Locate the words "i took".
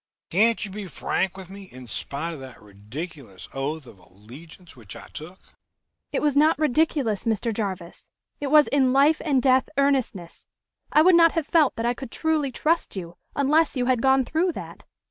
4.95-5.37